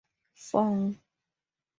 [0.47, 0.81] Fong.